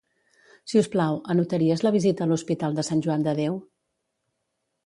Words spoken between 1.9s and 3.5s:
visita a l'Hospital de Sant Joan de